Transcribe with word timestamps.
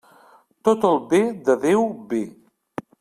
Tot 0.69 0.87
el 0.89 0.97
bé 1.11 1.19
de 1.49 1.57
Déu 1.67 1.85
ve. 2.15 2.23